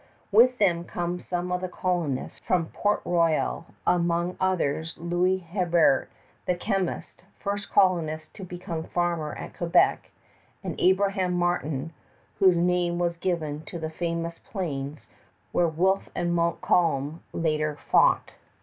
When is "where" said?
15.51-15.67